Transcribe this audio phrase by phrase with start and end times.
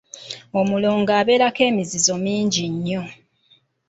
[0.59, 3.03] Omulongo abeerako emizizo mingi nnyo.